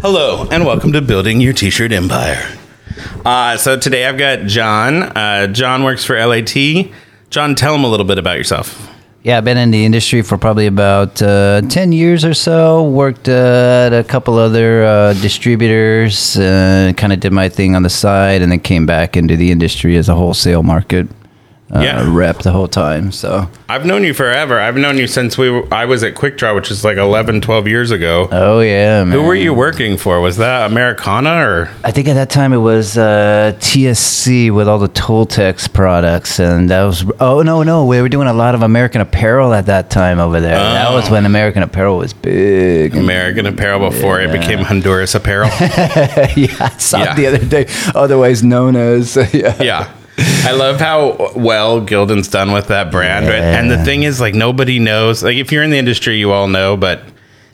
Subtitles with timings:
[0.00, 2.56] Hello, and welcome to Building Your T-Shirt Empire.
[3.24, 5.02] Uh, so today I've got John.
[5.02, 6.54] Uh, John works for LAT.
[7.30, 8.88] John, tell him a little bit about yourself.
[9.24, 12.88] Yeah, I've been in the industry for probably about uh, 10 years or so.
[12.88, 17.82] Worked uh, at a couple other uh, distributors, uh, kind of did my thing on
[17.82, 21.08] the side, and then came back into the industry as a wholesale market
[21.74, 22.04] uh, Yeah.
[22.08, 23.12] rep the whole time.
[23.12, 24.58] So, I've known you forever.
[24.58, 27.40] I've known you since we were, I was at Quick Draw, which is like 11,
[27.42, 28.28] 12 years ago.
[28.32, 29.12] oh, yeah, man.
[29.12, 30.20] Who were you working for?
[30.20, 31.70] Was that Americana or?
[31.84, 36.70] I think at that time it was uh, TSC with all the Tultex products, and
[36.70, 39.90] that was oh no no we were doing a lot of American Apparel at that
[39.90, 40.56] time over there.
[40.56, 41.12] That was Oh.
[41.12, 42.94] when American Apparel was big.
[42.96, 45.48] American Apparel before it became Honduras Apparel.
[45.60, 47.12] yeah, I saw Yeah.
[47.12, 49.62] it the other day, otherwise known as yeah.
[49.62, 49.92] yeah.
[50.18, 53.26] I love how well Gildan's done with that brand.
[53.26, 55.22] And the thing is, like, nobody knows.
[55.22, 56.76] Like, if you're in the industry, you all know.
[56.76, 57.02] But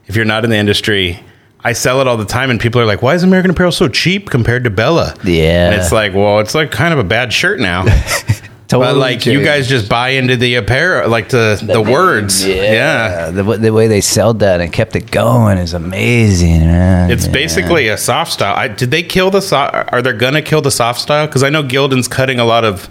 [0.07, 1.21] if you're not in the industry,
[1.61, 2.51] I sell it all the time.
[2.51, 5.15] And people are like, why is American Apparel so cheap compared to Bella?
[5.25, 5.71] Yeah.
[5.71, 7.85] And it's like, well, it's like kind of a bad shirt now.
[8.79, 12.47] but Totally like, you guys just buy into the apparel, like the, the, words.
[12.47, 13.31] Yeah.
[13.31, 17.11] The, the way they sold that and kept it going is amazing, man.
[17.11, 17.33] It's Yeah.
[17.33, 18.55] basically a soft style.
[18.57, 19.93] I, did they kill the soft?
[19.93, 21.27] Are they gonna kill the soft style?
[21.27, 22.89] Because I know Gildan's cutting a lot of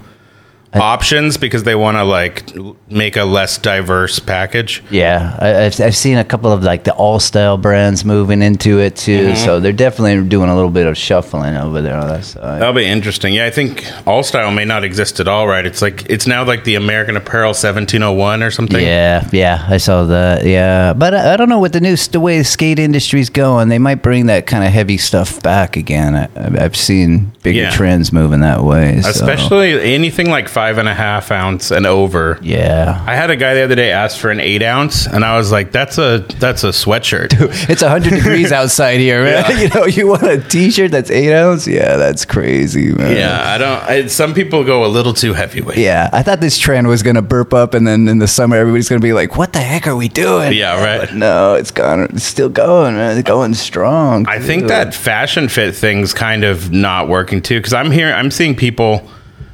[0.75, 2.51] options because they want to like
[2.89, 4.83] make a less diverse package.
[4.89, 8.95] Yeah, I, I've, I've seen a couple of like the Alstyle brands moving into it
[8.95, 9.27] too.
[9.29, 9.45] Mm-hmm.
[9.45, 12.61] So they're definitely doing a little bit of shuffling over there on that side.
[12.61, 13.33] That'll be interesting.
[13.33, 15.47] Yeah, I think Alstyle may not exist at all.
[15.47, 15.65] Right?
[15.65, 18.81] It's like it's now like the American Apparel 1701 or something.
[18.83, 20.45] Yeah, yeah, I saw that.
[20.45, 23.69] Yeah, but I, I don't know what the new the way the skate industry's going.
[23.69, 26.15] They might bring that kind of heavy stuff back again.
[26.15, 27.71] I, I've- I've seen bigger Yeah.
[27.71, 29.01] trends moving that way.
[29.01, 32.39] so- Especially anything like five and a half ounce and over.
[32.41, 33.03] yeah.
[33.07, 35.51] I had a guy the other day ask for an eight ounce, and I was
[35.51, 37.33] like, "That's a that's a sweatshirt."
[37.69, 39.43] It's 100 degrees outside here, man.
[39.49, 39.53] Yeah.
[39.63, 41.67] You know, you want a t-shirt that's 8 ounce?
[41.67, 43.15] Yeah, that's crazy, man.
[43.15, 43.83] yeah, I don't.
[43.83, 45.77] I, some people go a little too heavyweight.
[45.77, 48.57] Yeah, I thought this trend was going to burp up and then in the summer
[48.57, 50.99] everybody's going to be like, "What the heck are we doing?" Yeah, right.
[51.07, 53.17] But no, it's gone it's still going, man.
[53.17, 54.27] It's going strong.
[54.27, 58.11] I think that fashion fit thing's kind of not working too because I'm here.
[58.13, 59.09] I'm seeing people.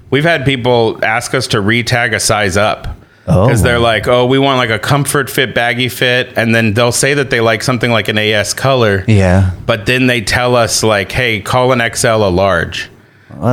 [0.10, 2.88] We've had people ask us to retag a size up
[3.28, 3.46] Oh.
[3.46, 6.92] because they're like, "Oh, we want like a comfort fit, baggy fit," and then they'll
[6.92, 9.04] say that they like something like an AS color.
[9.08, 9.52] Yeah.
[9.68, 12.90] But then they tell us like, "Hey, call an XL a large."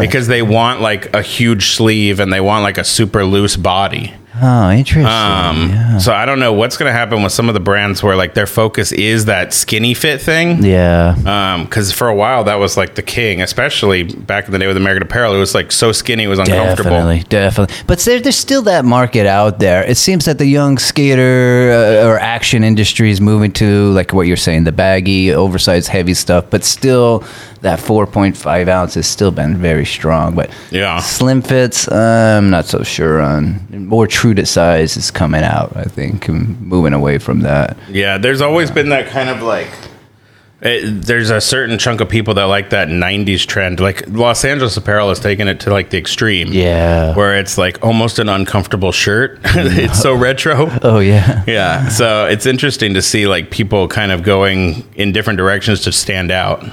[0.00, 4.14] Because they want like a huge sleeve and they want like a super loose body.
[4.42, 5.04] Oh, interesting.
[5.06, 5.98] Um, yeah.
[5.98, 8.34] So I don't know what's going to happen with some of the brands where like
[8.34, 10.62] their focus is that skinny fit thing.
[10.62, 11.64] Yeah.
[11.64, 14.76] because for a while that was like the king, especially back in the day with
[14.76, 15.34] American Apparel.
[15.34, 16.90] It was like so skinny, it was uncomfortable.
[16.90, 17.74] Definitely, definitely.
[17.86, 19.82] But there, there's still that market out there.
[19.84, 24.26] It seems that the young skater uh, or action industry is moving to, like what
[24.26, 26.46] you're saying, the baggy, oversized, heavy stuff.
[26.50, 27.24] But still,
[27.62, 30.34] that 4.5 ounce has still been very strong.
[30.34, 30.98] But Yeah.
[31.00, 33.66] slim fits, I'm not so sure on.
[33.70, 35.76] More true to size is coming out.
[35.76, 37.76] I think, and moving away from that.
[37.90, 39.68] Yeah, there's always been that kind of like.
[40.62, 43.78] It, there's a certain chunk of people that like that '90s trend.
[43.78, 46.48] Like Los Angeles Apparel has taken it to like the extreme.
[46.50, 47.14] Yeah.
[47.14, 49.38] where it's like almost an uncomfortable shirt.
[49.44, 50.70] it's so retro.
[50.82, 51.44] Oh yeah.
[51.46, 55.92] Yeah, so it's interesting to see like people kind of going in different directions to
[55.92, 56.64] stand out.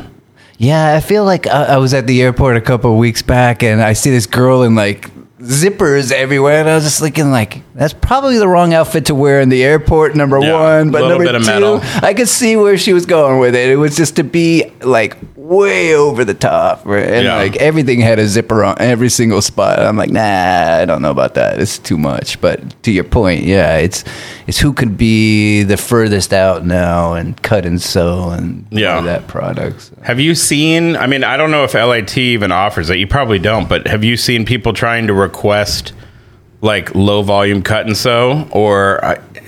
[0.58, 3.64] Yeah, I feel like I, I was at the airport a couple of weeks back,
[3.64, 5.10] and I see this girl in like
[5.44, 9.42] zippers everywhere, and I was just thinking like, that's probably the wrong outfit to wear
[9.42, 10.16] in the airport.
[10.16, 11.80] Number Yeah, one, but little number bit of two, metal.
[12.02, 13.70] I could see where she was going with it.
[13.70, 17.04] It was just to be like way over the top, right?
[17.06, 17.36] and Yeah.
[17.36, 19.80] like everything had a zipper on every single spot.
[19.80, 21.60] I'm like, nah, I don't know about that.
[21.60, 22.40] It's too much.
[22.40, 24.06] But to your point, yeah, it's
[24.48, 29.02] it's who could be the furthest out now and cut and sew and Yeah.
[29.02, 29.82] that product.
[29.82, 29.94] so.
[30.04, 30.96] Have you seen?
[30.96, 32.98] I mean, I don't know if LAT even offers it.
[32.98, 35.92] You probably don't, but have you seen people trying to request
[36.62, 39.04] like low volume cut and sew, or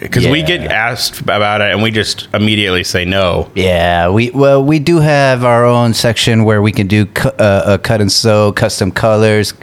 [0.09, 3.49] because we get asked about it and we just immediately say no.
[3.55, 7.61] Yeah, we well we do have our own section where we can do cu- uh,
[7.65, 9.53] uh, cut and sew, custom colors,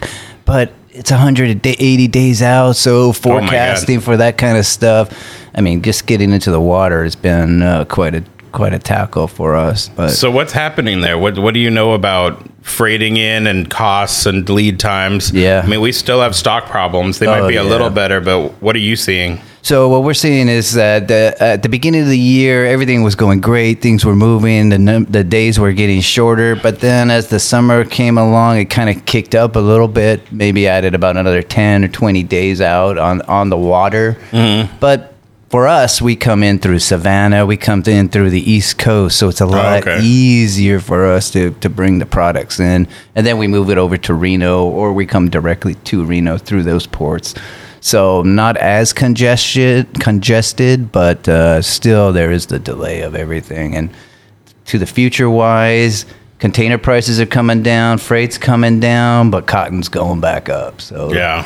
[0.44, 5.08] but it's 180 days out, so forecasting for that kind of stuff.
[5.54, 9.26] I mean, just getting into the water has been uh, quite a quite a tackle
[9.28, 9.88] for us.
[9.88, 11.16] But So what's happening there?
[11.18, 15.32] What What do you know about freighting in and costs and lead times?
[15.32, 15.62] Yeah.
[15.64, 17.18] I mean, we still have stock problems.
[17.18, 17.68] They Oh, might be a yeah.
[17.70, 19.40] little better, but what are you seeing?
[19.64, 23.14] So what we're seeing is that the, at the beginning of the year, everything was
[23.14, 23.80] going great.
[23.80, 24.70] Things were moving.
[24.70, 26.56] The num- the days were getting shorter.
[26.56, 30.32] But then as the summer came along, it kind of kicked up a little bit.
[30.32, 34.18] Maybe added about another ten or twenty days out on on the water.
[34.32, 34.78] Mm-hmm.
[34.80, 35.14] But
[35.48, 39.28] for us, we come in through Savannah, we come in through the East Coast, so
[39.28, 40.00] it's a oh, lot okay.
[40.02, 42.88] easier for us to, to bring the products in.
[43.14, 46.62] And then we move it over to Reno, or we come directly to Reno through
[46.62, 47.34] those ports.
[47.84, 53.74] So not as congested, congested, but uh, still there is the delay of everything.
[53.74, 53.90] And
[54.66, 56.06] to the future wise,
[56.38, 60.80] container prices are coming down, freight's coming down, but cotton's going back up.
[60.80, 61.44] So Yeah.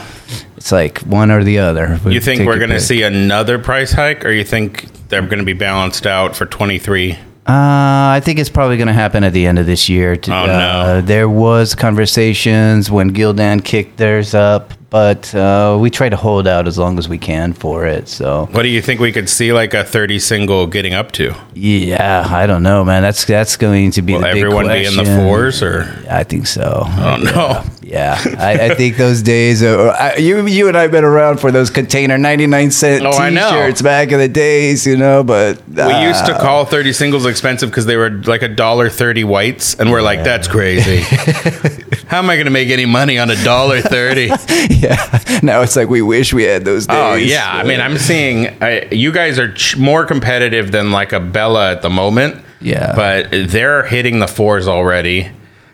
[0.59, 1.99] it's like one or the other.
[2.06, 5.44] You think we're going to see another price hike, or you think they're going to
[5.44, 7.12] be balanced out for 23?
[7.12, 7.17] Uh,
[7.49, 10.17] I think it's probably going to happen at the end of this year.
[10.17, 10.53] To- Oh, no.
[10.53, 16.47] uh, there was conversations when Gildan kicked theirs up, but uh, we try to hold
[16.47, 18.09] out as long as we can for it.
[18.09, 21.35] So What do you think we could see like a 30 single getting up to?
[21.55, 23.03] yeah, I don't know, man.
[23.03, 25.83] That's that's going to be Will everyone be in the fours or?
[26.11, 26.83] I think so.
[26.87, 27.65] Oh no.
[27.83, 29.62] Yeah, I, I think those days.
[29.62, 33.12] Are, I, you, you and I've been around for those container ninety nine cent Oh.
[33.12, 35.23] T-shirts back in the days, you know.
[35.23, 39.23] But We used to call 30 singles expensive because they were like a dollar 30
[39.25, 41.03] whites, and we're like, that's crazy.
[42.07, 44.27] How am I going to make any money on a dollar 30?
[44.71, 45.21] yeah.
[45.43, 47.31] Now it's like we wish we had those oh, days.
[47.31, 51.13] Oh yeah, I mean, I'm seeing I, you guys are ch- more competitive than like
[51.13, 52.43] a Bella at the moment.
[52.61, 52.95] Yeah.
[52.97, 55.31] but they're hitting the fours already.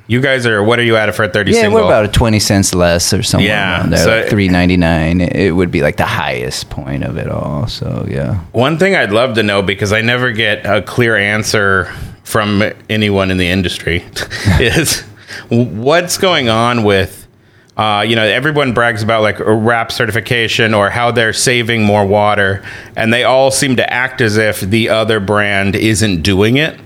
[0.09, 0.63] You guys are.
[0.63, 1.81] What are you at for a 30 yeah, single?
[1.81, 3.47] we're about twenty cents less or something.
[3.47, 5.21] Yeah, around there, so- like three ninety nine.
[5.21, 7.67] It would be like the highest point of it all.
[7.69, 8.41] So yeah.
[8.53, 11.91] One thing I'd love to know because I never get a clear answer
[12.25, 14.05] from anyone in the industry
[14.61, 15.05] is
[15.49, 17.19] what's going on with.
[17.75, 22.05] Uh, you know, everyone brags about like a WRAP certification or how they're saving more
[22.05, 22.63] water,
[22.97, 26.79] and they all seem to act as if the other brand isn't doing it.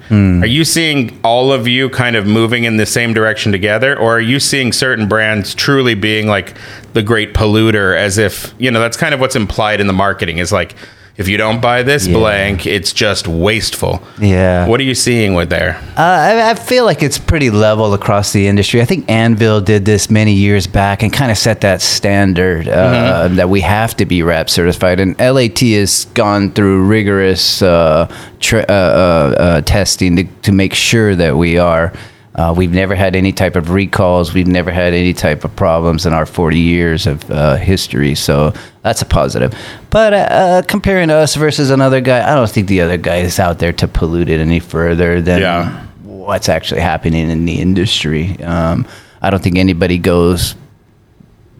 [0.44, 4.19] Are you seeing all of you kind of moving in the same direction together, or
[4.19, 6.56] are you seeing certain brands truly being like
[6.92, 10.38] the great polluter, as if you know that's kind of what's implied in the marketing
[10.38, 10.76] is like
[11.18, 12.18] if you don't buy this Yeah.
[12.18, 14.02] blank, it's just wasteful.
[14.20, 14.66] Yeah.
[14.66, 15.76] What are you seeing with there?
[15.96, 18.82] Uh, I, I feel like it's pretty level across the industry.
[18.82, 23.28] I think Anvil did this many years back and kind of set that standard uh,
[23.28, 25.00] that we have to be WRAP certified.
[25.00, 30.74] And LAT has gone through rigorous uh, tra- uh, uh, uh, testing to, to make
[30.74, 31.92] sure that we are.
[32.37, 34.35] Uh, we've never had any type of recalls.
[34.35, 38.15] We've never had any type of problems in our 40 years of uh, history.
[38.15, 38.53] So
[38.83, 39.55] that's a positive.
[39.88, 43.41] But uh, uh, comparing us versus another guy, I don't think the other guy is
[43.41, 45.87] out there to pollute it any further than Yeah.
[46.03, 48.38] what's actually happening in the industry.
[48.43, 48.87] Um,
[49.23, 50.56] I don't think anybody goes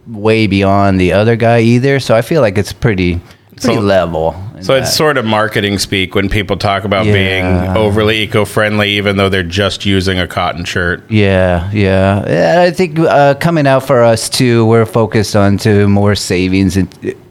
[0.05, 1.99] way beyond the other guy either.
[1.99, 3.19] So I feel like it's pretty
[3.59, 4.35] pretty So- level.
[4.61, 7.13] So it's sort of marketing speak when people talk about Yeah.
[7.13, 7.45] being
[7.77, 11.03] overly eco-friendly, even though they're just using a cotton shirt.
[11.09, 12.23] Yeah, yeah.
[12.27, 16.77] Yeah, I think uh, coming out for us too, we're focused on to more savings
[16.77, 16.89] in,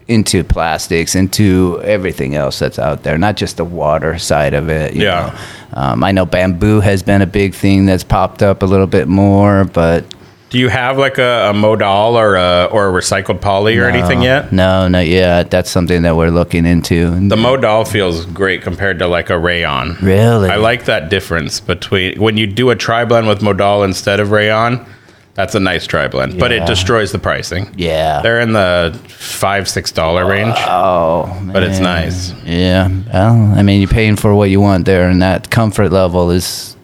[0.08, 4.94] into plastics, into everything else that's out there, not just the water side of it.
[4.94, 5.32] you Yeah.
[5.74, 5.80] know.
[5.82, 9.08] Um, I know bamboo has been a big thing that's popped up a little bit
[9.08, 10.04] more, but
[10.48, 14.22] Do you have like a, a modal or a or a recycled poly or anything
[14.22, 14.52] yet?
[14.52, 15.50] no, not yet.
[15.50, 17.10] That's something that we're looking into.
[17.28, 19.96] The modal feels great compared to like a rayon.
[20.00, 20.48] Really?
[20.48, 24.30] I like that difference between when you do a tri blend with modal instead of
[24.30, 24.86] rayon.
[25.34, 27.68] That's a nice tri blend, but it destroys the pricing.
[27.76, 28.22] yeah.
[28.22, 32.32] They're in the five six dollar range, Oh, but it's nice.
[32.44, 32.88] Yeah.
[33.12, 36.74] Well, I mean, you're paying for what you want there, and that comfort level is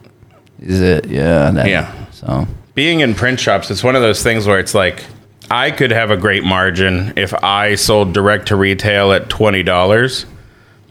[0.59, 1.05] is it?
[1.07, 1.49] Yeah.
[1.49, 1.91] That, Yeah.
[2.11, 2.45] So
[2.75, 5.03] being in print shops, it's one of those things where it's like
[5.51, 10.25] I could have a great margin if I sold direct to retail at twenty dollars,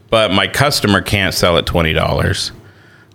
[0.09, 2.51] but my customer can't sell at twenty dollars.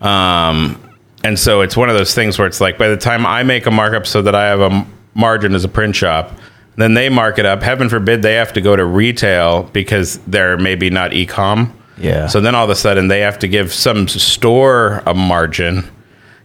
[0.01, 0.81] Um,
[1.25, 3.67] and so it's one of those things where it's like by the time I make
[3.67, 6.39] a markup so that I have a margin as a print shop,
[6.77, 7.63] then they mark it up.
[7.63, 11.77] Heaven forbid they have to go to retail because they're maybe not e-com.
[11.97, 12.29] Yeah.
[12.29, 15.91] So then all of a sudden they have to give some store a margin.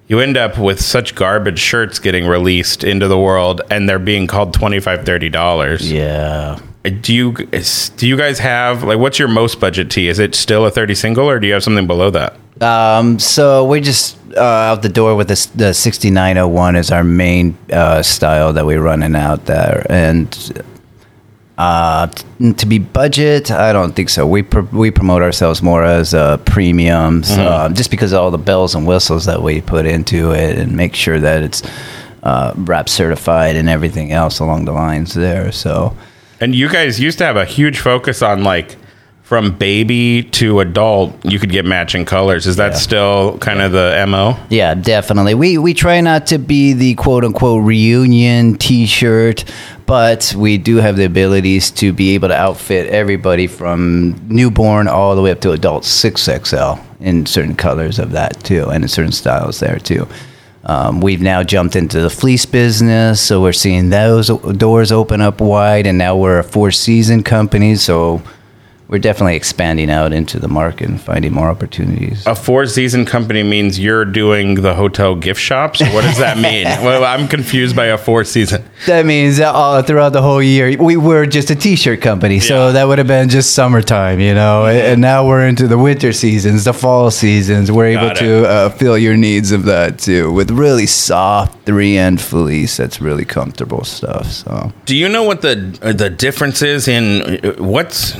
[0.07, 4.27] You end up with such garbage shirts getting released into the world and they're being
[4.27, 5.91] called 25 30 dollars.
[5.91, 6.59] yeah.
[7.01, 10.09] Do you do you guys have like what's your most budget tee?
[10.09, 12.35] Is it still a 30 single or do you have something below that?
[12.61, 17.57] Um, so we're just uh, out the door with this, the 6901 is our main
[17.71, 20.27] uh, style that we're running out there, and
[21.57, 24.25] uh, t- to be budget, I don't think so.
[24.25, 28.37] We pr- we promote ourselves more as uh, premiums, um, just because of all the
[28.39, 31.61] bells and whistles that we put into it, and make sure that it's
[32.23, 35.51] uh, WRAP certified and everything else along the lines there.
[35.51, 35.95] So.
[36.41, 38.75] And you guys used to have a huge focus on like
[39.21, 42.45] from baby to adult, you could get matching colors.
[42.45, 42.77] Is that Yeah.
[42.77, 44.37] still kind of the MO?
[44.49, 45.33] Yeah, definitely.
[45.33, 49.45] We we try not to be the quote unquote reunion T-shirt,
[49.85, 55.15] but we do have the abilities to be able to outfit everybody from newborn all
[55.15, 59.11] the way up to adult 6XL in certain colors of that too, and in certain
[59.11, 60.07] styles there too.
[60.65, 65.41] Um, we've now jumped into the fleece business, so we're seeing those doors open up
[65.41, 68.21] wide, and now we're a four season company, so
[68.93, 72.27] we're definitely expanding out into the market and finding more opportunities.
[72.27, 75.81] A four season company means you're doing the hotel gift shops.
[75.81, 76.65] What does that mean?
[76.85, 78.63] well, I'm confused by a four season.
[78.85, 82.83] That means all throughout the whole year, we were just a t-shirt company, so that
[82.83, 84.67] would have been just summertime, you know.
[84.67, 87.71] And now we're into the winter seasons, the fall seasons.
[87.71, 92.21] We're able to uh, fill your needs of that too with really soft three end
[92.21, 92.77] fleece.
[92.77, 94.27] That's really comfortable stuff.
[94.27, 98.15] So, do you know what the the difference is in uh, what's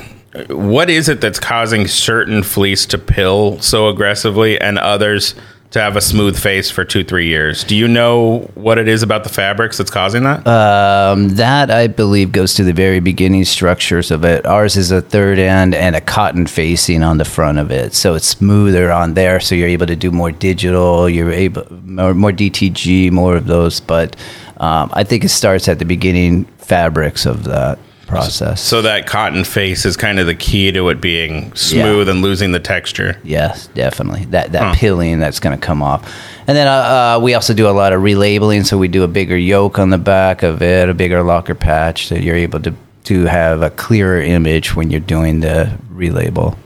[0.48, 5.34] what is it that's causing certain fleece to pill so aggressively and others
[5.70, 7.62] to have a smooth face for two three years?
[7.64, 10.46] Do you know what it is about the fabrics that's causing that?
[10.46, 14.44] Um, that i believe goes to the very beginning structures of it.
[14.46, 17.94] Ours is a third end and a cotton facing on the front of it.
[17.94, 22.14] So it's smoother on there so you're able to do more digital you're able more,
[22.14, 23.80] more dtg more of those.
[23.80, 24.16] But
[24.56, 28.60] um, i think it starts at the beginning fabrics of that process.
[28.60, 32.14] So that cotton face is kind of the key to it being smooth yeah.
[32.14, 33.18] and losing the texture.
[33.24, 34.26] Yes, definitely.
[34.26, 34.74] That that huh.
[34.74, 36.06] pilling that's going to come off.
[36.46, 38.66] And then uh, uh, we also do a lot of relabeling.
[38.66, 42.08] So we do a bigger yoke on the back of it, a bigger locker patch,
[42.08, 46.56] so you're able to to have a clearer image when you're doing the relabel.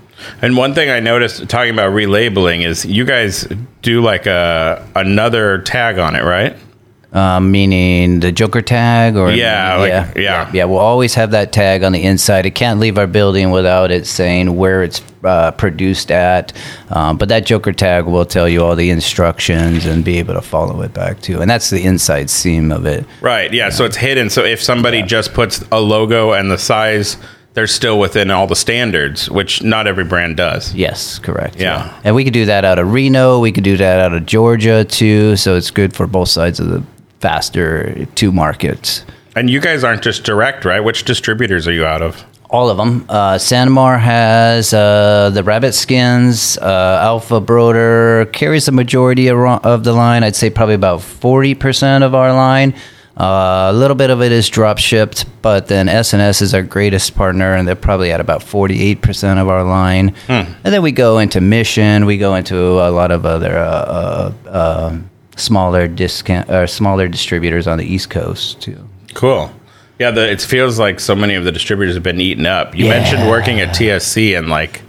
[0.43, 3.49] And one thing I noticed talking about relabeling is you guys
[3.83, 6.57] do like a another tag on it, right?
[7.11, 11.53] Um, meaning the Joker tag, or yeah, like, yeah, yeah, yeah, We'll always have that
[11.53, 12.45] tag on the inside.
[12.45, 16.53] It can't leave our building without it saying where it's uh, produced at.
[16.91, 20.43] Um, but that Joker tag will tell you all the instructions and be able to
[20.43, 21.41] follow it back too.
[21.41, 23.07] And that's the inside seam of it.
[23.23, 23.53] Right.
[23.53, 23.65] Yeah.
[23.65, 23.71] yeah.
[23.71, 24.29] So it's hidden.
[24.29, 25.07] So if somebody yeah.
[25.07, 27.17] just puts a logo and the size
[27.55, 30.73] they're still within all the standards, which not every brand does.
[30.75, 31.57] Yes, correct.
[31.57, 31.87] Yeah.
[31.87, 32.01] yeah.
[32.05, 33.41] And we could do that out of Reno.
[33.41, 35.35] We could do that out of Georgia too.
[35.35, 36.85] So it's good for both sides of the
[37.21, 39.05] faster to market.
[39.37, 40.81] And you guys aren't just direct, right?
[40.81, 42.25] Which distributors are you out of?
[42.51, 43.05] All of them.
[43.09, 46.57] Uh, Sanmar has uh, the rabbit skins.
[46.57, 50.25] Uh, Alpha Broder carries the majority of the line.
[50.25, 52.75] I'd say probably about 40% of our line.
[53.19, 57.17] Uh, a little bit of it is drop shipped, but then S&S is our greatest
[57.17, 60.15] partner, and they're probably at about 48% of our line.
[60.27, 60.53] Hmm.
[60.63, 62.07] And then we go into Mission.
[62.07, 67.67] We go into a lot of other uh, uh, um, smaller discount or smaller distributors
[67.67, 68.89] on the East Coast too.
[69.15, 69.51] Cool.
[69.99, 72.77] Yeah, the, it feels like so many of the distributors have been eaten up.
[72.77, 73.01] You yeah.
[73.01, 74.83] mentioned working at TSC and like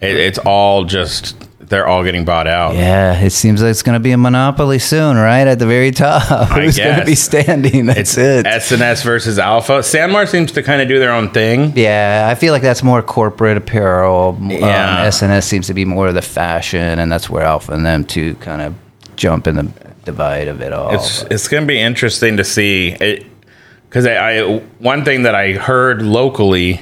[0.00, 1.36] it, it's all just
[1.70, 2.74] they're all getting bought out.
[2.74, 5.90] Yeah, it seems like it's going to be a monopoly soon, right at the very
[5.92, 6.48] top.
[6.48, 7.86] Who's going to be standing?
[7.86, 8.46] That's it's it.
[8.46, 9.78] S&S versus Alpha.
[9.78, 11.72] Sanmar seems to kind of do their own thing.
[11.76, 14.36] Yeah, I feel like that's more corporate apparel.
[14.38, 15.00] Um, yeah.
[15.00, 18.04] Um, S&S seems to be more of the fashion, and that's where Alpha and them
[18.04, 18.74] two kind of
[19.16, 20.94] jump in the divide of it all.
[20.94, 23.26] It's it's going to be interesting to see it
[23.88, 26.80] because I, I, one thing that I heard locally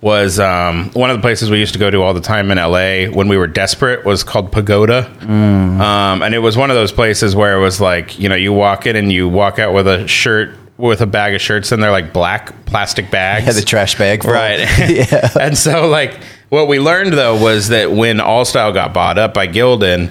[0.00, 2.56] was um, one of the places we used to go to all the time in
[2.56, 5.80] LA when we were desperate was called Pagoda, mm.
[5.80, 8.52] um, and it was one of those places where it was like you know you
[8.52, 11.82] walk in and you walk out with a shirt with a bag of shirts and
[11.82, 13.46] they're like black plastic bags.
[13.46, 14.22] Yeah, the trash bag.
[14.22, 14.32] Full.
[14.32, 14.60] Right.
[14.88, 15.28] yeah.
[15.38, 16.18] and so like
[16.48, 20.10] what we learned though was that when Alstyle got bought up by Gildan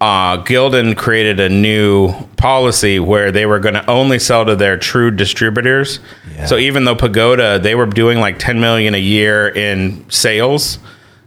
[0.00, 4.76] uh, Gildan created a new policy where they were going to only sell to their
[4.76, 6.00] true distributors.
[6.34, 6.46] Yeah.
[6.46, 10.78] So even though Pagoda, they were doing like 10 million a year in sales,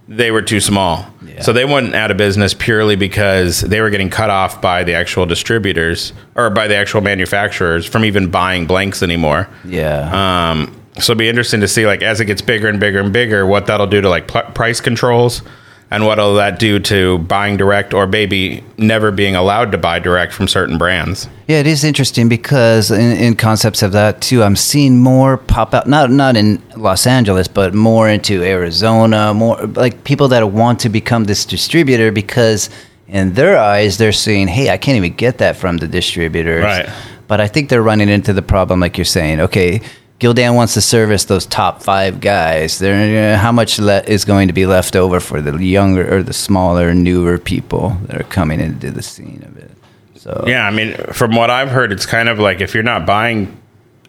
[0.08, 1.06] they were too small.
[1.26, 1.42] Yeah.
[1.42, 4.94] So they went out of business purely because they were getting cut off by the
[4.94, 9.50] actual distributors or by the actual manufacturers from even buying blanks anymore.
[9.66, 10.52] Yeah.
[10.52, 13.14] Um, so it'd be interesting to see like as it gets bigger and bigger and
[13.14, 15.42] bigger, what that'll do to like pl- price controls
[15.92, 20.34] and what'll that do to buying direct or maybe never being allowed to buy direct
[20.34, 21.28] from certain brands?
[21.48, 25.74] Yeah it is interesting because in, in, concepts of that too i'm seeing more pop
[25.74, 30.80] out not not in los angeles but more into arizona more like people that want
[30.82, 32.70] to become this distributor because
[33.08, 36.64] in their eyes they're saying hey i can't even get that from the distributors.
[36.64, 36.90] Right.
[37.28, 39.40] But i think they're running into the problem like you're saying.
[39.40, 39.82] Okay
[40.20, 42.80] Gildan wants to service those top five guys.
[42.80, 46.24] There, uh, how much le- is going to be left over for the younger or
[46.24, 49.72] the smaller, newer people that are coming into the scene of it?
[50.16, 53.06] So yeah, I mean, from what I've heard, it's kind of like if you're not
[53.06, 53.58] buying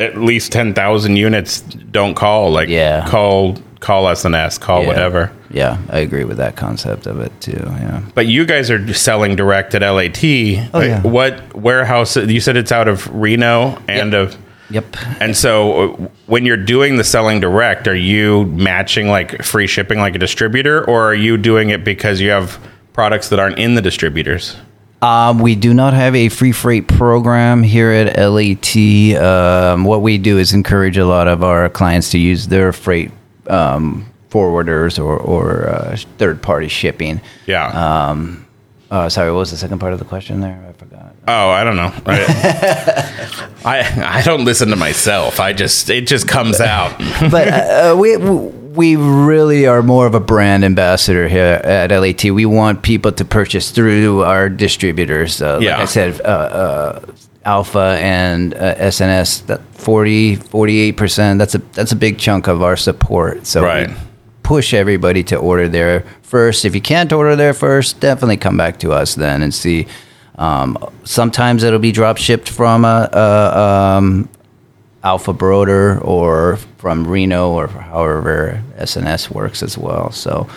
[0.00, 2.50] at least ten thousand units, don't call.
[2.50, 3.08] Like, yeah.
[3.08, 4.86] call call S&S, call yeah.
[4.88, 5.32] whatever.
[5.50, 7.52] Yeah, I agree with that concept of it too.
[7.52, 8.02] Yeah.
[8.14, 10.22] But you guys are selling direct at LAT.
[10.74, 11.02] Oh, yeah.
[11.02, 12.16] What warehouse?
[12.16, 14.36] You said it's out of Reno and of
[14.70, 14.96] Yep.
[15.20, 19.98] And so uh, when you're doing the selling direct, are you matching like free shipping
[19.98, 22.58] like a distributor or are you doing it because you have
[22.92, 24.56] products that aren't in the distributors?
[25.02, 28.76] Um, we do not have a free freight program here at LAT.
[29.16, 33.10] Um, what we do is encourage a lot of our clients to use their freight
[33.46, 37.20] um, forwarders or, or uh, third party shipping.
[37.46, 37.68] Yeah.
[37.68, 38.46] Um,
[38.90, 40.64] uh, sorry, what was the second part of the question there?
[40.68, 41.14] I forgot.
[41.28, 41.92] Oh, I don't know.
[42.06, 45.38] I, I, I don't listen to myself.
[45.38, 46.96] I just it just comes out.
[47.30, 52.24] but uh, we we really are more of a brand ambassador here at LAT.
[52.24, 55.42] We want people to purchase through our distributors.
[55.42, 55.72] Uh, Yeah.
[55.72, 57.00] Like I said, uh, uh,
[57.44, 62.76] Alpha and uh, S&S, that 40, 48%, that's a, that's a big chunk of our
[62.76, 63.46] support.
[63.46, 63.88] So Right.
[63.88, 63.94] we
[64.50, 66.64] push everybody to order there first.
[66.64, 69.86] If you can't order there first, definitely come back to us then and see.
[70.38, 74.28] Um, sometimes it'll be drop shipped from a, a um,
[75.04, 80.10] Alpha Broder or from Reno or however S&S works as well.
[80.10, 80.48] So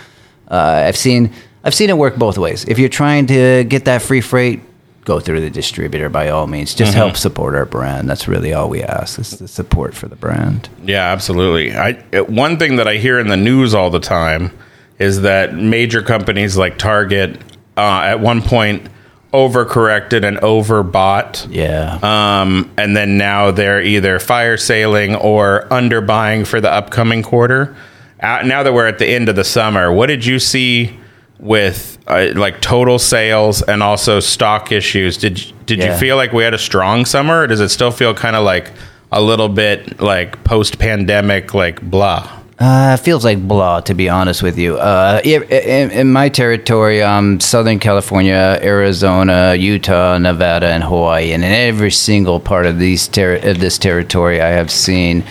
[0.47, 1.31] uh, I've seen
[1.63, 2.65] I've seen it work both ways.
[2.65, 4.61] If you're trying to get that free freight,
[5.05, 6.73] go through the distributor by all means.
[6.73, 8.09] Just help support our brand.
[8.09, 10.69] That's really all we ask is the support for the brand.
[10.83, 11.75] Yeah, absolutely.
[11.75, 14.51] I one thing that I hear in the news all the time
[14.99, 17.39] is that major companies like Target
[17.75, 18.87] uh, at one point
[19.33, 21.47] overcorrected and overbought.
[21.49, 21.97] Yeah.
[22.03, 27.75] Um, and then now they're either fire sailing or underbuying for the upcoming quarter.
[28.21, 30.97] Uh, now that we're at the end of the summer, what did you see
[31.43, 35.17] with uh, like total sales and also stock issues?
[35.17, 35.93] Did did Yeah.
[35.93, 38.43] you feel like we had a strong summer, or does it still feel kind of
[38.43, 38.71] like
[39.11, 42.29] a little bit like post pandemic, like blah?
[42.59, 44.77] Uh, feels like blah, to be honest with you.
[44.77, 51.43] Uh, in, in, in my territory, um, Southern California, Arizona, Utah, Nevada, and Hawaii, and
[51.43, 55.23] in every single part of these ter- of this territory, I have seen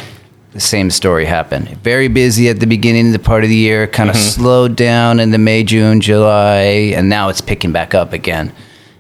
[0.53, 1.69] the same story happened.
[1.83, 5.19] Very busy at the beginning of the part of the year, kind of slowed down
[5.21, 8.53] in the May, June, July, and now it's picking back up again.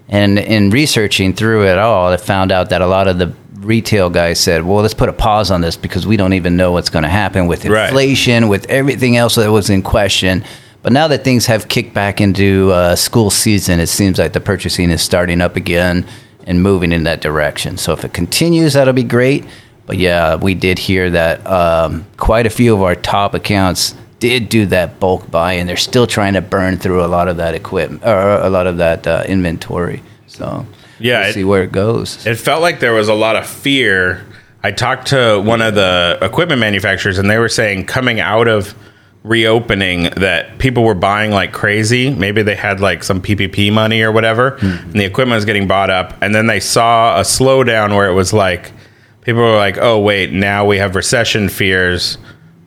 [0.08, 4.10] And in researching through it all, I found out that a lot of the retail
[4.10, 6.90] guys said, "Well, let's put a pause on this because we don't even know what's
[6.90, 7.88] going to happen with Right.
[7.88, 10.44] inflation, with everything else that was in question."
[10.82, 14.40] But now that things have kicked back into uh, school season, it seems like the
[14.40, 16.04] purchasing is starting up again
[16.44, 17.76] and moving in that direction.
[17.76, 19.44] So if it continues, that'll be great.
[19.86, 24.48] But yeah, we did hear that um, quite a few of our top accounts did
[24.48, 27.54] do that bulk buy, and they're still trying to burn through a lot of that
[27.54, 30.02] equipment or a lot of that uh, inventory.
[30.28, 30.64] So
[31.00, 32.24] Yeah, we'll it- see where it goes.
[32.26, 34.24] It felt like there was a lot of fear.
[34.62, 38.76] I talked to one of the equipment manufacturers, and they were saying coming out of
[39.24, 42.10] reopening that people were buying like crazy.
[42.10, 45.90] Maybe they had like some PPP money or whatever, and the equipment was getting bought
[45.90, 46.16] up.
[46.22, 48.72] And then they saw a slowdown where it was like
[49.22, 52.18] people were like, "Oh wait, now we have recession fears.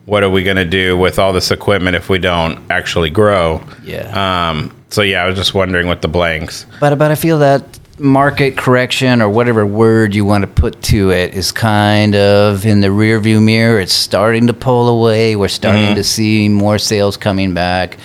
[0.04, 3.62] What are we going to do with all this equipment if we don't actually grow?"
[3.84, 4.48] Yeah.
[4.50, 4.72] Um.
[4.90, 6.66] So yeah, I was just wondering what the blanks.
[6.80, 7.62] But but I feel that
[7.98, 12.82] market correction or whatever word you want to put to it is kind of in
[12.82, 13.80] the rearview mirror.
[13.80, 15.34] It's starting to pull away.
[15.34, 17.96] We're starting to see more sales coming back.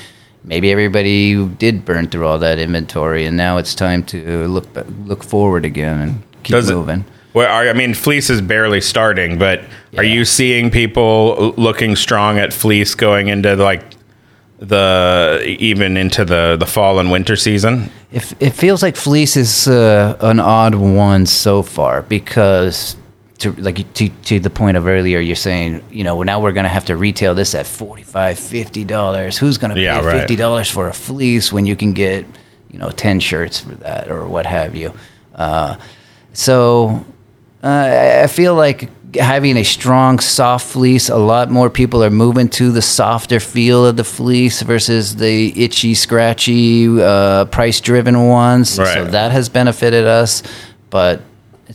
[0.43, 4.65] Maybe everybody did burn through all that inventory, and now it's time to look
[5.05, 7.05] look forward again and keep Does it- moving.
[7.33, 9.61] Well, I mean, fleece is barely starting, but
[9.97, 13.83] are you seeing people looking strong at fleece going into like
[14.59, 17.89] the even into the the fall and winter season?
[18.11, 22.97] It, it feels like fleece is uh, an odd one so far because
[23.39, 26.65] to like to, to the point of earlier you're saying you know now we're going
[26.65, 30.19] to have to retail this at 45 50 dollars who's going to pay Yeah, right.
[30.19, 32.25] 50 dollars for a fleece when you can get
[32.69, 34.93] you know 10 shirts for that or what have you
[35.33, 35.75] uh,
[36.33, 37.03] so
[37.63, 42.47] uh, I- feel like having a strong soft fleece, a lot more people are moving
[42.49, 48.69] to the softer feel of the fleece versus the itchy, scratchy, uh, price-driven ones.
[48.69, 50.43] So that has benefited us,
[50.89, 51.21] but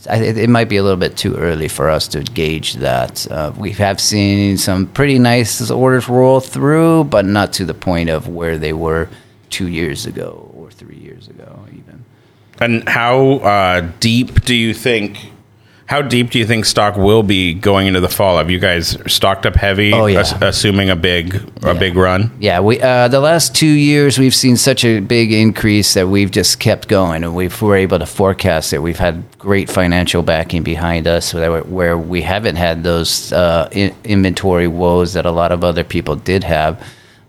[0.09, 3.27] I, it it might be a little bit too early for us to gauge that.
[3.31, 8.09] Uh, we have seen some pretty nice orders roll through, but not to the point
[8.09, 9.09] of where they were
[9.49, 12.03] two years ago or three years ago, even.
[12.59, 15.31] And how uh, deep do you think?
[15.87, 18.37] How deep do you think stock will be going into the fall?
[18.39, 19.93] Have you guys stocked up heavy?
[19.93, 20.19] Oh, yeah.
[20.19, 21.73] ass- assuming a big a Yeah.
[21.79, 22.29] big run.
[22.41, 26.29] Yeah, we uh, the last two years we've seen such a big increase that we've
[26.29, 28.79] just kept going, and we were able to forecast it.
[28.79, 33.95] We've had great financial backing behind us, where, where we haven't had those uh, in,
[34.03, 36.81] inventory woes that a lot of other people did have.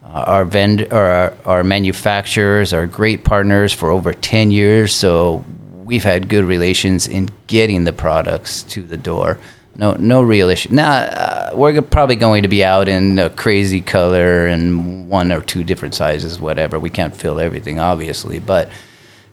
[0.03, 5.45] Uh, our vend or our, our manufacturers are great partners for over ten years, so
[5.89, 9.39] we've had good relations in getting the products to the door.
[9.75, 10.69] no no real issue.
[10.71, 15.41] Now uh, we're probably going to be out in a crazy color and one or
[15.41, 16.79] two different sizes, whatever.
[16.79, 18.69] We can't fill everything, obviously, but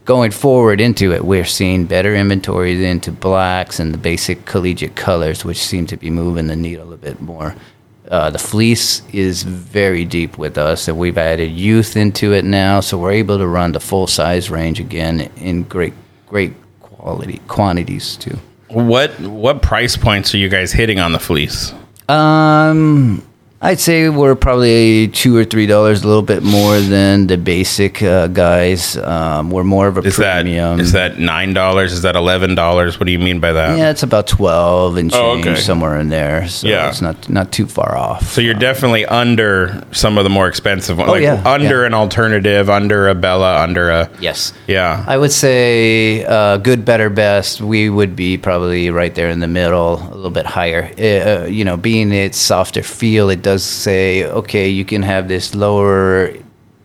[0.06, 5.44] going forward into it, we're seeing better inventories into blacks and the basic collegiate colors,
[5.44, 7.54] which seem to be moving the needle a bit more.
[8.08, 12.80] Uh, the fleece is very deep with us, and we've added youth into it now,
[12.80, 15.94] so we're able to run the full size range again in great,
[16.36, 18.38] great quality quantities too.
[18.68, 21.74] What what price points are you guys hitting on the fleece?
[22.10, 23.26] Um,
[23.66, 28.00] I'd say we're probably two or three dollars, a little bit more than the basic
[28.04, 28.96] uh, guys.
[28.96, 30.78] Um, we're more of a is premium.
[30.78, 31.92] That, is that nine dollars?
[31.92, 33.00] Is that eleven dollars?
[33.00, 33.76] What do you mean by that?
[33.76, 35.60] Yeah, it's about twelve and change, oh, okay.
[35.60, 36.48] somewhere in there.
[36.48, 36.90] So yeah.
[36.90, 38.28] it's not not too far off.
[38.28, 41.10] So you're um, definitely under some of the more expensive ones.
[41.10, 41.88] Oh, like yeah, under yeah.
[41.88, 44.54] an alternative, under a Bella, under a yes.
[44.68, 47.62] Yeah, I would say uh, good, better, best.
[47.62, 50.92] We would be probably right there in the middle, a little bit higher.
[51.00, 55.30] Uh, you know, being its softer feel, it does does say, okay, you can have
[55.30, 56.34] this lower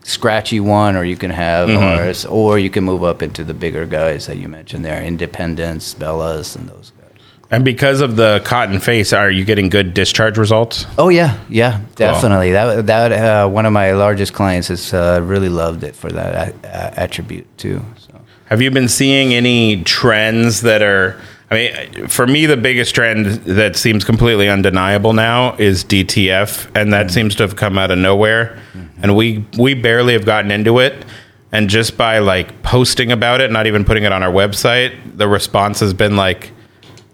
[0.03, 1.83] scratchy one, or you can have mm-hmm.
[1.83, 5.93] ours, or you can move up into the bigger guys that you mentioned there, Independence,
[5.93, 7.19] Bellas, and those guys.
[7.49, 10.85] And because of the cotton face, are you getting good discharge results?
[10.97, 12.51] Oh yeah, yeah, definitely.
[12.53, 12.83] Cool.
[12.83, 16.55] That that uh, one of my largest clients has uh, really loved it for that
[16.63, 17.83] a- attribute too.
[17.97, 18.21] So.
[18.45, 21.19] Have you been seeing any trends that are
[21.51, 26.93] I mean, for me, the biggest trend that seems completely undeniable now is DTF, and
[26.93, 27.13] that mm-hmm.
[27.13, 28.57] seems to have come out of nowhere.
[28.73, 29.03] Mm-hmm.
[29.03, 31.03] And we we barely have gotten into it,
[31.51, 35.27] and just by like posting about it, not even putting it on our website, the
[35.27, 36.51] response has been like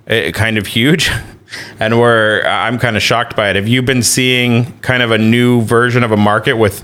[0.06, 1.10] it, kind of huge.
[1.80, 3.56] and we're I'm kind of shocked by it.
[3.56, 6.84] Have you been seeing kind of a new version of a market with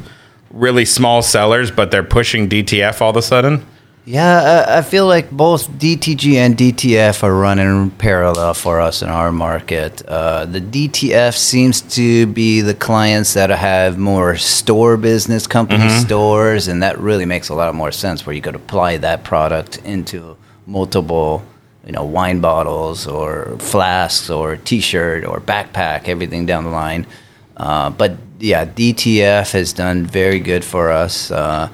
[0.49, 3.63] really small sellers, but they're pushing DTF all of a sudden?
[4.05, 9.31] Yeah, I, feel like both DTG and DTF are running parallel for us in our
[9.31, 10.05] market.
[10.05, 16.05] Uh, the DTF seems to be the clients that have more store business, company mm-hmm.
[16.05, 19.77] stores, and that really makes a lot more sense where you could apply that product
[19.85, 20.35] into
[20.67, 21.41] multiple,
[21.85, 27.07] you know, wine bottles or flasks or T-shirt or backpack, everything down the line.
[27.55, 31.31] Uh, but yeah, DTF has done very good for us.
[31.31, 31.69] Uh,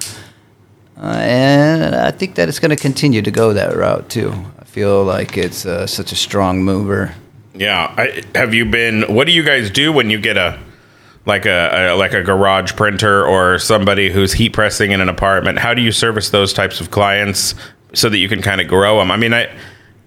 [1.08, 4.32] and I think that it's going to continue to go that route too.
[4.58, 7.14] I feel like it's uh, such a strong mover.
[7.54, 7.92] Yeah.
[7.96, 9.02] I, have you been?
[9.14, 10.58] What do you guys do when you get a
[11.26, 15.58] like a, a, like a garage printer or somebody who's heat pressing in an apartment?
[15.58, 17.54] How do you service those types of clients
[17.92, 19.10] so that you can kind of grow them?
[19.10, 19.54] I mean, I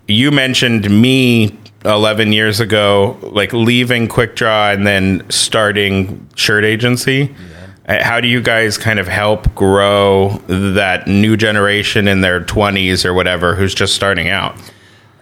[0.07, 7.33] you mentioned me 11 years ago, like leaving Quick Draw and then starting Shirt Agency.
[7.85, 13.03] Uh, how do you guys kind of help grow that new generation in their 20s
[13.03, 14.55] or whatever who's just starting out?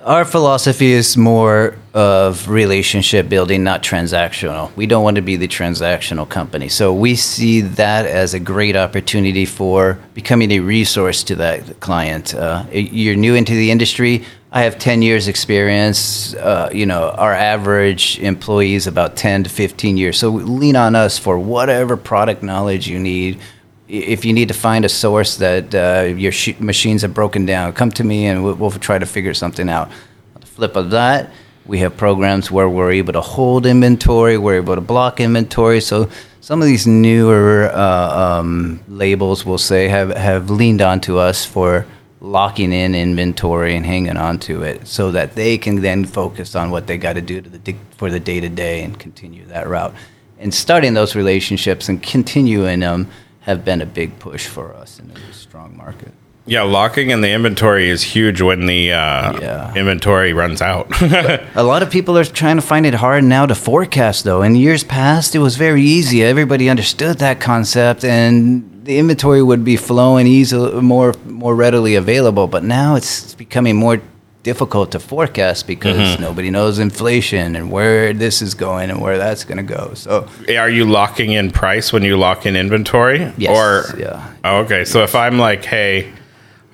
[0.04, 4.76] Our philosophy is more of relationship building, not transactional.
[4.76, 6.69] We don't want to be the transactional company.
[6.69, 12.34] So we see that as a great opportunity for becoming a resource to that client.
[12.34, 14.26] Uh, you're new into the industry.
[14.53, 16.33] I have 10 years experience.
[16.33, 20.19] Uh, you know, our average employee is about 10 to 15 years.
[20.19, 23.39] So lean on us for whatever product knowledge you need.
[23.87, 27.71] If you need to find a source that uh, your sh- machines have broken down,
[27.71, 29.87] come to me and we'll, we'll try to figure something out.
[30.35, 31.31] On the flip of that,
[31.65, 35.79] we have programs where we're able to hold inventory, we're able to block inventory.
[35.79, 36.09] So
[36.41, 41.85] some of these newer uh, um, labels, we'll say, have, have leaned onto us for–
[42.21, 46.69] locking in inventory and hanging on to it so that they can then focus on
[46.69, 49.67] what they got to do to the, for the day to day and continue that
[49.67, 49.93] route.
[50.38, 53.10] And starting those relationships and continuing them
[53.41, 56.13] have been a big push for us in a strong market.
[56.45, 59.73] Yeah, locking in the inventory is huge when the uh, yeah.
[59.75, 60.88] inventory runs out.
[61.01, 64.41] a lot of people are trying to find it hard now to forecast, though.
[64.41, 66.23] In years past, it was very easy.
[66.23, 72.47] Everybody understood that concept, and the inventory would be flowing easily, more more readily available.
[72.47, 74.01] But now it's becoming more
[74.43, 76.21] difficult to forecast because mm-hmm.
[76.21, 79.93] nobody knows inflation and where this is going and where that's going to go.
[79.93, 83.31] So, are you locking in price when you lock in inventory?
[83.37, 83.55] Yes.
[83.55, 84.33] Or yeah.
[84.43, 84.85] Oh, okay.
[84.85, 86.11] So if I'm like, hey,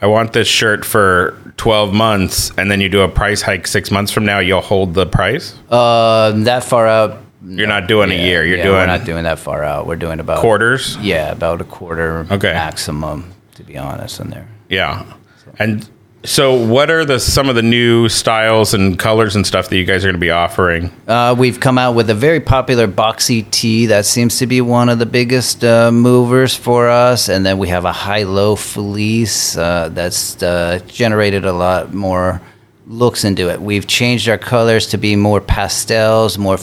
[0.01, 3.91] I want this shirt for 12 months, and then you do a price hike six
[3.91, 5.55] months from now, you'll hold the price.
[5.69, 7.17] Uh, that far out
[7.47, 8.45] you're not doing yeah, a year.
[8.45, 8.75] You're yeah, doing.
[8.75, 9.87] We're not doing that far out.
[9.87, 10.97] We're doing about quarters.
[10.97, 12.53] Yeah, about a quarter okay.
[12.53, 14.19] maximum, to be honest.
[14.19, 14.47] In there.
[14.69, 15.53] Yeah, so.
[15.59, 15.89] and
[16.23, 19.85] so what are the some of the new styles and colors and stuff that you
[19.85, 20.91] guys are going to be offering?
[21.07, 24.89] Uh, we've come out with a very popular boxy tee that seems to be one
[24.89, 29.89] of the biggest uh, movers for us, and then we have a high-low fleece uh,
[29.93, 32.41] that's uh, generated a lot more
[32.87, 33.61] looks into it.
[33.61, 36.57] We've changed our colors to be more pastels, more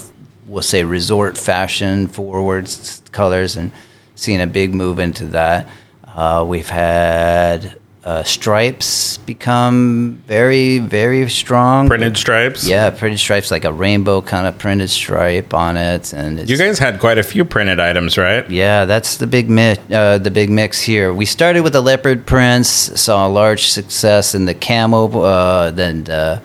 [0.54, 3.72] we'll say resort fashion forwards colors, and
[4.14, 5.68] seeing a big move into that.
[6.06, 11.88] Uh, we've had uh, stripes become very, very strong.
[11.88, 12.68] Printed stripes.
[12.68, 16.78] Yeah, printed stripes like a rainbow kind of printed stripe on it, and you guys
[16.78, 18.48] had quite a few printed items, right?
[18.48, 19.80] Yeah, that's the big mix.
[19.90, 21.12] Uh, the big mix here.
[21.12, 22.68] We started with the leopard prints,
[23.00, 26.40] saw a large success in the camo, uh, then the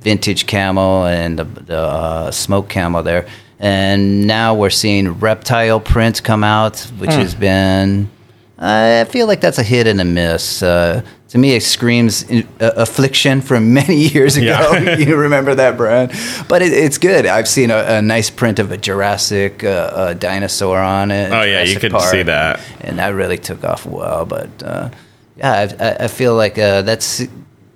[0.00, 3.26] vintage camo and the, the uh, smoke camo there,
[3.58, 7.20] and now we're seeing reptile print come out, which hmm.
[7.20, 8.10] has been
[8.58, 10.62] I feel like that's a hit and a miss.
[10.62, 14.46] Uh, to me, it screams uh, affliction from many years ago.
[14.46, 14.96] Yeah.
[14.98, 16.12] you remember that brand?
[16.48, 17.26] But it, it's good.
[17.26, 21.32] I've seen a, a, nice print of a Jurassic uh, dinosaur on it.
[21.32, 22.60] Oh, yeah, you could Park, see that.
[22.80, 24.24] And that really took off well.
[24.24, 24.90] But uh,
[25.36, 27.26] yeah, I, I, feel like uh, that's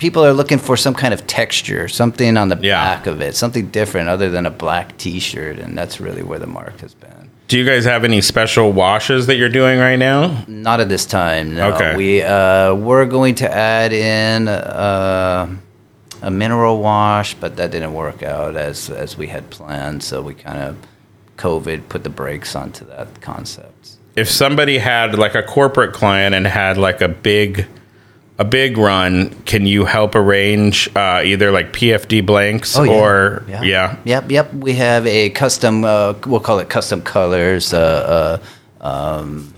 [0.00, 2.82] people are looking for some kind of texture, something on the yeah.
[2.82, 5.60] back of it, something different other than a black t shirt.
[5.60, 7.30] And that's really where the mark has been.
[7.46, 10.44] Do you guys have any special washes that you're doing right now?
[10.48, 11.54] Not at this time.
[11.54, 11.74] No.
[11.74, 11.96] Okay.
[11.96, 15.48] We uh, we're going to add in uh,
[16.22, 20.02] a mineral wash, but that didn't work out as as we had planned.
[20.02, 20.76] So we kind of
[21.36, 23.96] COVID put the brakes onto that concept.
[24.14, 27.66] If somebody had like a corporate client and had like a big
[28.40, 32.92] a big run, can you help arrange uh, either like PFD blanks oh, yeah.
[32.92, 33.62] or yeah.
[33.62, 33.96] yeah.
[34.04, 34.54] Yep, yep.
[34.54, 35.84] We have a custom.
[35.84, 37.74] Uh, we'll call it custom colors.
[37.74, 38.40] Uh,
[38.80, 39.52] uh, um,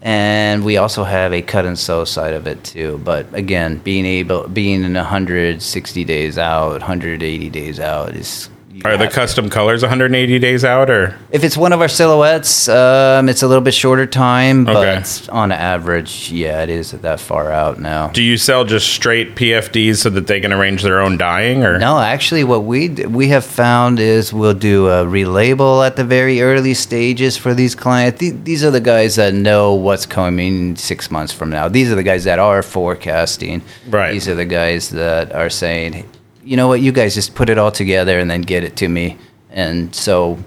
[0.00, 3.00] and we also have a cut and sew side of it too.
[3.04, 8.48] But again, being able, being in 160 days out, 180 days out is
[8.84, 13.28] are the custom colors 180 days out, or if it's one of our silhouettes, um,
[13.28, 17.78] it's a little bit shorter time, but on average, yeah, it is that far out
[17.78, 18.08] now.
[18.08, 21.78] Do you sell just straight PFDs so that they can arrange their own dyeing, or
[21.78, 21.98] no?
[21.98, 26.74] Actually, what we we have found is we'll do a relabel at the very early
[26.74, 28.20] stages for these clients.
[28.20, 31.68] These are the guys that know what's coming six months from now.
[31.68, 33.62] These are the guys that are forecasting.
[33.88, 34.12] Right.
[34.12, 36.08] These are the guys that are saying
[36.44, 38.88] you know what, you guys just put it all together and then get it to
[38.88, 39.16] me.
[39.50, 40.38] And so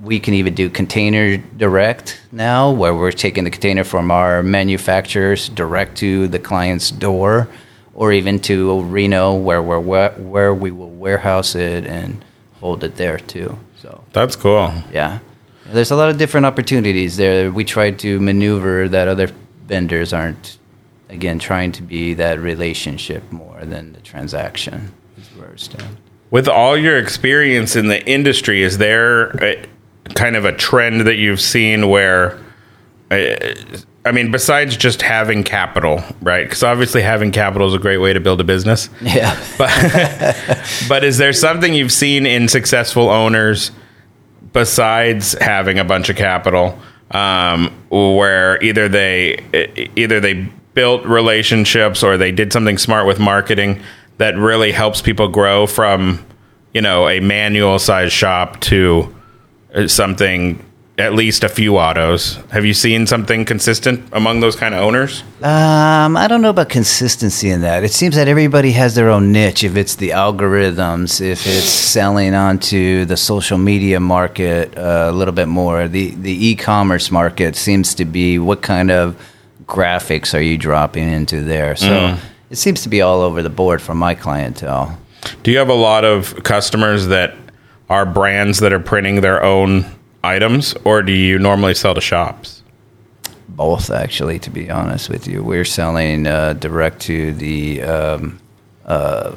[0.00, 5.48] we can even do container direct now, where we're taking the container from our manufacturers
[5.48, 7.48] direct to the client's door,
[7.94, 12.24] or even to Reno, where we're where we will warehouse it and
[12.60, 13.58] hold it there too.
[13.80, 14.72] So that's cool.
[14.92, 15.20] Yeah,
[15.66, 17.50] there's a lot of different opportunities there.
[17.50, 19.28] We try to maneuver that other
[19.66, 20.58] vendors aren't.
[21.08, 24.92] Again, trying to be that relationship more than the transaction
[25.56, 25.96] where I stand.
[26.30, 29.64] With all your experience in the industry, is there a,
[30.14, 32.38] kind of a trend that you've seen where,
[33.10, 33.54] uh,
[34.04, 36.44] I mean, besides just having capital, right?
[36.44, 38.88] Because obviously having capital is a great way to build a business.
[39.00, 39.36] Yeah.
[39.58, 43.70] But, but is there something you've seen in successful owners
[44.52, 46.78] besides having a bunch of capital,
[47.10, 53.82] um, where either they either they built relationships or they did something smart with marketing
[54.18, 56.24] that really helps people grow from
[56.72, 59.14] you know a manual size shop to
[59.74, 60.62] uh, something
[60.98, 62.36] at least a few autos.
[62.50, 65.22] Have you seen something consistent among those kind of owners?
[65.42, 67.84] Um, I don't know about consistency in that.
[67.84, 69.62] It seems that everybody has their own niche.
[69.62, 75.34] If it's the algorithms, if it's selling onto the social media market uh, a little
[75.34, 79.20] bit more, the the e-commerce market seems to be what kind of
[79.66, 81.76] graphics are you dropping into there?
[81.76, 81.86] So.
[81.86, 82.18] Mm
[82.50, 84.98] it seems to be all over the board for my clientele.
[85.42, 87.34] Do you have a lot of customers that
[87.88, 89.86] are brands that are printing their own
[90.22, 92.62] items, or do you normally sell to shops?
[93.48, 94.38] Both, actually.
[94.40, 98.38] To be honest with you, we're selling uh, direct to the um,
[98.84, 99.32] uh,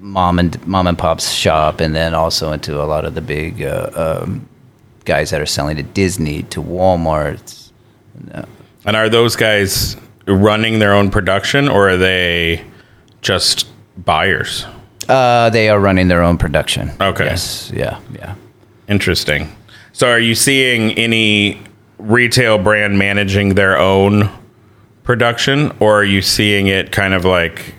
[0.00, 3.62] mom and mom and pop's shop, and then also into a lot of the big
[3.62, 4.48] uh, um,
[5.04, 7.70] guys that are selling to Disney, to Walmart.
[8.84, 9.96] And are those guys
[10.28, 12.64] running their own production, or are they
[13.22, 14.66] just buyers?
[15.08, 16.92] Uh, they are running their own production.
[17.00, 17.24] Okay.
[17.24, 17.72] Yes.
[17.74, 17.98] Yeah.
[18.12, 18.34] Yeah.
[18.88, 19.48] Interesting.
[19.92, 21.60] So, are you seeing any
[21.98, 24.30] retail brand managing their own
[25.02, 27.74] production, or are you seeing it kind of like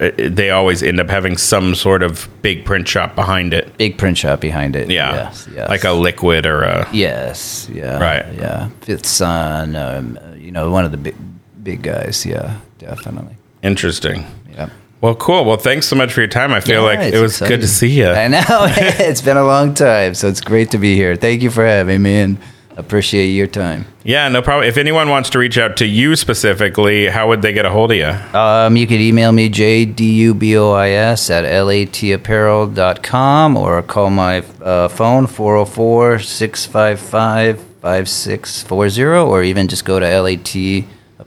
[0.00, 3.76] uh, they always end up having some sort of big print shop behind it?
[3.78, 4.90] Big print shop behind it.
[4.90, 5.14] Yeah.
[5.14, 5.48] Yes.
[5.54, 5.68] yes.
[5.68, 6.88] Like a liquid or a.
[6.92, 7.68] Yes.
[7.72, 7.98] Yeah.
[7.98, 8.34] Right.
[8.34, 8.68] Yeah.
[8.82, 9.74] Fifth Sun.
[9.74, 11.16] Um, you know, one of the big
[11.64, 12.24] big guys.
[12.24, 13.36] Yeah, definitely.
[13.62, 14.24] Interesting.
[14.52, 14.68] Yeah.
[15.00, 15.44] Well, cool.
[15.44, 16.52] Well, thanks so much for your time.
[16.52, 17.56] I feel yeah, like it was exciting.
[17.56, 18.08] good to see you.
[18.08, 18.40] I know.
[18.48, 21.16] it's been a long time, so it's great to be here.
[21.16, 22.20] Thank you for having me.
[22.20, 22.38] And
[22.76, 23.86] Appreciate your time.
[24.02, 24.68] Yeah, no problem.
[24.68, 27.92] If anyone wants to reach out to you specifically, how would they get a hold
[27.92, 28.08] of you?
[28.36, 37.60] Um, you could email me, jdubois at latapparel.com or call my uh, phone, 404 655
[37.60, 40.06] 5640, or even just go to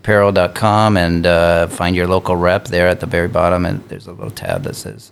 [0.08, 3.66] latapparel.com and uh, find your local rep there at the very bottom.
[3.66, 5.12] And there's a little tab that says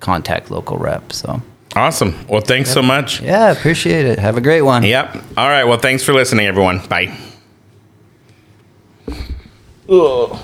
[0.00, 1.12] contact local rep.
[1.12, 1.42] So.
[1.74, 2.14] Awesome.
[2.28, 2.74] Well, thanks yep.
[2.74, 3.20] so much.
[3.20, 4.18] Yeah, appreciate it.
[4.18, 4.84] Have a great one.
[4.84, 5.16] Yep.
[5.36, 5.64] All right.
[5.64, 6.86] Well, thanks for listening, everyone.
[6.86, 7.16] Bye.
[9.88, 10.38] Ugh.